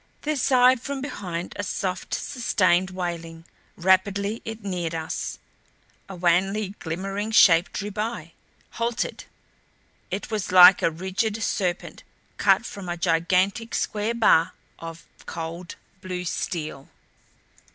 [0.23, 3.45] There sighed from behind a soft, sustained wailing;
[3.77, 5.37] rapidly it neared us.
[6.09, 8.31] A wanly glimmering shape drew by;
[8.71, 9.25] halted.
[10.09, 12.01] It was like a rigid serpent
[12.37, 16.89] cut from a gigantic square bar of cold blue steel.